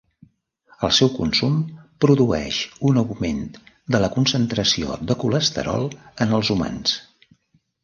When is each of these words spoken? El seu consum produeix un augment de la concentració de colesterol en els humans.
El 0.85 0.93
seu 0.99 1.09
consum 1.17 1.59
produeix 2.05 2.57
un 2.91 2.97
augment 3.03 3.45
de 3.97 4.01
la 4.07 4.11
concentració 4.17 4.99
de 5.13 5.19
colesterol 5.27 5.89
en 6.27 6.37
els 6.41 6.53
humans. 6.57 6.99